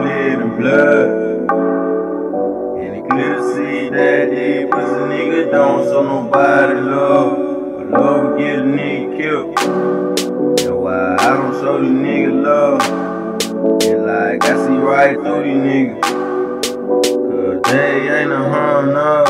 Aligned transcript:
clear 0.00 0.36
than 0.36 0.56
blood. 0.56 1.08
And 2.78 2.96
it 2.96 3.08
clear 3.08 3.34
to 3.36 3.54
see 3.54 3.88
that 3.90 4.30
these 4.30 4.66
pussy 4.70 5.00
niggas 5.12 5.50
don't 5.50 5.84
show 5.84 6.02
nobody 6.02 6.80
love. 6.80 7.30
But 7.76 8.00
love 8.00 8.38
get 8.38 8.58
a 8.58 8.62
nigga 8.62 9.16
killed. 9.18 9.56
That's 10.56 10.70
why 10.70 11.16
I 11.18 11.34
don't 11.34 11.54
show 11.60 11.80
these 11.80 11.90
niggas 11.90 12.42
love. 12.42 12.80
And 13.82 14.06
like 14.06 14.44
I 14.44 14.66
see 14.66 14.78
right 14.78 15.16
through 15.16 15.42
these 15.44 15.62
niggas. 15.68 16.00
Cause 17.30 17.72
they 17.72 18.20
ain't 18.20 18.32
a 18.32 18.38
harm, 18.38 18.92
no. 18.92 19.24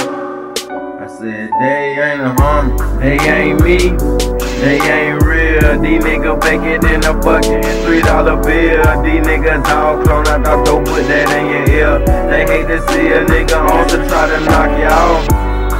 I 1.01 1.07
said 1.07 1.51
they 1.61 1.97
ain't 1.99 2.21
a 2.23 2.35
harm. 2.41 3.01
They 3.01 3.19
ain't 3.19 3.61
me. 3.63 4.30
They 4.61 4.77
ain't 4.77 5.23
real. 5.25 5.81
These 5.81 6.05
niggas 6.05 6.37
faking 6.45 6.85
in 6.85 7.01
a 7.01 7.17
fucking 7.23 7.63
three 7.85 8.03
dollar 8.03 8.37
bill. 8.37 8.85
These 9.01 9.25
niggas 9.25 9.65
all 9.73 10.05
clone. 10.05 10.29
I 10.29 10.37
thought 10.37 10.67
don't 10.67 10.85
put 10.85 11.09
that 11.09 11.33
in 11.33 11.49
your 11.49 11.65
ear. 11.73 11.99
They 12.29 12.45
hate 12.45 12.69
to 12.69 12.79
see 12.93 13.09
a 13.09 13.25
nigga 13.25 13.57
on 13.57 13.89
to 13.89 13.97
try 14.05 14.29
to 14.29 14.39
knock 14.45 14.69
you 14.77 14.85
off. 14.85 15.25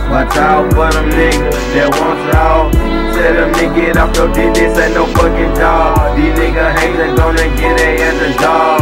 Watch 0.09 0.37
out 0.41 0.73
for 0.73 0.89
them 0.89 1.13
niggas 1.13 1.61
that 1.77 1.93
want 2.01 2.25
y'all. 2.33 2.73
Tell 3.13 3.35
them 3.37 3.53
to 3.53 3.67
get 3.77 4.01
off 4.01 4.17
your 4.17 4.33
dick, 4.33 4.55
this 4.57 4.73
ain't 4.81 4.97
no 4.97 5.05
fucking 5.13 5.55
job. 5.61 6.17
These 6.17 6.33
niggas 6.41 6.73
hate, 6.81 6.97
they 6.97 7.13
gonna 7.13 7.47
get 7.61 7.77
their 7.77 8.01
ass 8.01 8.17
a 8.17 8.29
job. 8.41 8.81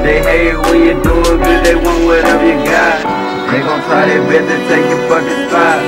They 0.00 0.24
hate 0.24 0.56
when 0.56 0.88
you 0.88 0.96
doing 1.04 1.36
good, 1.44 1.60
they 1.68 1.76
want 1.76 2.00
whatever 2.08 2.48
you 2.48 2.64
got. 2.64 2.96
They 3.52 3.60
gon' 3.60 3.84
try 3.84 4.08
their 4.08 4.24
best 4.24 4.48
to 4.48 4.56
take 4.72 4.88
your 4.88 5.04
fucking 5.04 5.40
spot. 5.52 5.78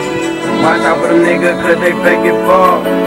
Watch 0.60 0.84
out 0.84 1.00
for 1.00 1.08
them 1.08 1.24
niggas, 1.24 1.56
cause 1.64 1.80
they 1.80 1.96
fake 2.04 2.28
it 2.28 2.36
for. 2.44 3.05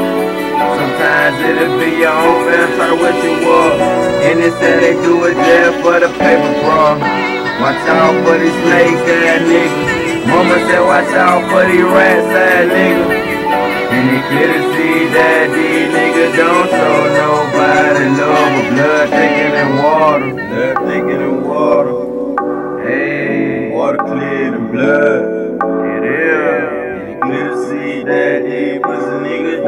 Sometimes 0.59 1.39
it'll 1.39 1.79
be 1.79 2.03
your 2.03 2.11
own 2.11 2.43
man, 2.43 2.67
try 2.75 2.91
what 2.91 3.15
you 3.23 3.31
want. 3.47 3.79
And 4.27 4.43
say 4.59 4.75
they 4.83 4.95
do 4.99 5.23
it 5.23 5.35
just 5.39 5.79
for 5.79 5.97
the 6.03 6.11
paper, 6.19 6.51
bro. 6.59 6.99
Watch 7.63 7.83
out 7.87 8.15
for 8.27 8.35
these 8.35 8.51
snake 8.67 8.99
ass 9.07 9.39
niggas. 9.47 10.27
Mama 10.27 10.59
said 10.67 10.83
watch 10.83 11.13
out 11.15 11.47
for 11.47 11.63
these 11.63 11.83
rat 11.83 12.27
ass 12.27 12.67
niggas. 12.75 13.07
And 13.95 14.05
it 14.11 14.23
clear 14.27 14.51
to 14.51 14.61
see 14.75 15.07
that 15.15 15.47
these 15.55 15.87
niggas 15.95 16.35
don't 16.35 16.67
show 16.69 16.98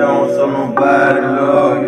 don't 0.02 0.30
show 0.30 0.49
nobody 0.49 1.21
love. 1.21 1.83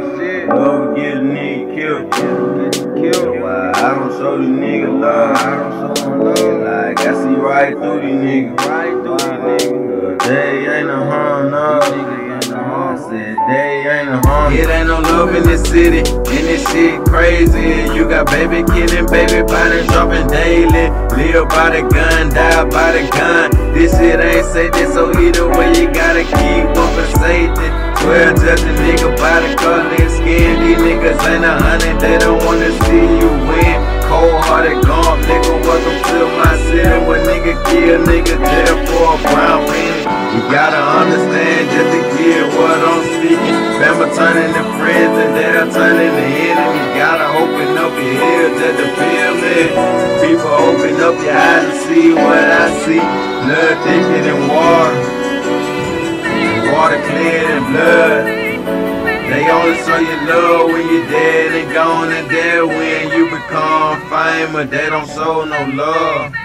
Love 0.49 0.87
will 0.87 0.95
get 0.95 1.17
a 1.17 1.21
nigga 1.21 1.75
killed. 1.75 3.41
Why 3.41 3.71
I 3.73 3.95
don't 3.95 4.11
show 4.11 4.37
these 4.37 4.49
niggas 4.49 4.99
love. 5.01 6.19
Love. 6.21 6.61
Like 6.61 6.99
I 6.99 7.13
see 7.13 7.35
right 7.35 7.73
through 7.73 8.01
these 8.01 8.13
niggas. 8.13 8.57
Right 8.57 8.91
through 9.03 9.57
these 9.57 9.71
niggas. 9.71 10.27
They 10.27 10.77
ain't 10.77 10.89
a 10.89 11.03
said 13.09 13.35
they 13.47 13.89
ain't 13.89 14.09
a 14.09 14.27
harm. 14.27 14.53
It 14.53 14.69
ain't 14.69 14.87
no 14.87 14.99
love 15.01 15.35
in 15.35 15.43
this 15.43 15.63
city, 15.63 15.99
and 15.99 16.45
this 16.47 16.65
shit 16.71 17.03
crazy. 17.05 17.93
You 17.95 18.07
got 18.07 18.27
baby 18.27 18.63
killing, 18.63 19.07
baby 19.07 19.41
body 19.41 19.85
dropping 19.87 20.27
daily. 20.27 20.89
Live 21.17 21.49
by 21.49 21.69
the 21.75 21.81
gun, 21.89 22.29
die 22.29 22.65
by 22.69 22.91
the 22.93 23.09
gun. 23.09 23.51
This 23.73 23.91
shit 23.97 24.19
ain't 24.19 24.45
safety, 24.45 24.85
so 24.85 25.11
either 25.19 25.49
way 25.49 25.73
you 25.79 25.91
gotta 25.93 26.23
keep 26.23 26.77
up 26.77 26.89
for 26.95 27.19
safety. 27.19 27.82
Swear 28.03 28.35
judge 28.35 28.59
a 28.67 28.73
nigga 28.83 29.15
by 29.15 29.39
the 29.39 29.55
color 29.55 29.87
his 29.95 30.19
skin. 30.19 30.59
These 30.59 30.75
niggas 30.75 31.23
ain't 31.23 31.47
a 31.47 31.55
hundred, 31.55 31.95
they 32.03 32.19
don't 32.19 32.35
wanna 32.43 32.67
see 32.83 32.99
you 32.99 33.31
win. 33.47 33.79
Cold 34.11 34.43
hearted 34.43 34.83
gone, 34.83 35.23
nigga, 35.23 35.55
welcome 35.63 35.99
to 36.11 36.27
my 36.35 36.51
city. 36.67 36.99
When 37.07 37.23
nigga 37.23 37.55
kill, 37.63 38.03
nigga 38.03 38.35
jail 38.43 38.75
for 38.91 39.15
a 39.15 39.23
brown 39.23 39.63
penny. 39.71 40.03
You 40.35 40.41
gotta 40.51 40.83
understand 40.99 41.71
just 41.71 41.89
to 41.95 42.01
get 42.19 42.43
what 42.59 42.75
I'm 42.75 43.07
speaking. 43.15 43.55
Remember 43.79 44.11
turning 44.11 44.51
to 44.51 44.63
friends 44.75 45.15
and 45.23 45.31
they're 45.39 45.63
turning 45.71 46.11
to 46.11 46.25
enemy. 46.27 46.75
You 46.75 46.87
gotta 46.99 47.27
open 47.39 47.71
up 47.79 47.95
your 47.95 48.19
ears 48.19 48.51
just 48.59 48.83
to 48.83 48.87
feel 48.99 49.33
me. 49.39 49.57
People 50.19 50.51
open 50.51 50.99
up 50.99 51.15
your 51.23 51.39
eyes 51.39 51.71
to 51.71 51.75
see 51.87 52.11
what 52.11 52.51
I 52.51 52.67
see. 52.83 52.99
Blood 52.99 53.75
thicker 53.87 54.21
than 54.27 54.51
water. 54.51 55.22
Water 56.83 57.01
clear 57.03 57.47
than 57.47 57.71
blood. 57.71 58.25
They 59.31 59.49
only 59.49 59.77
show 59.85 59.99
you 59.99 60.27
love 60.27 60.67
when 60.67 60.85
you're 60.91 61.07
dead 61.07 61.63
and 61.63 61.73
gone 61.73 62.11
and 62.11 62.29
dead 62.29 62.61
when 62.61 63.09
you 63.17 63.23
become 63.29 64.01
famous. 64.09 64.69
They 64.69 64.89
don't 64.89 65.07
show 65.07 65.45
no 65.45 65.63
love. 65.81 66.42